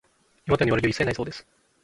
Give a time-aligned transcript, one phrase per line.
[0.47, 1.45] 山ちゃんに悪気は一切ないようです